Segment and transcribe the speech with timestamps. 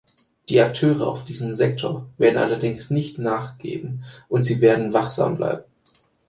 [0.49, 5.63] Die Akteure auf diesem Sektor werden allerdings nicht nachgeben und sie werden wachsam bleiben.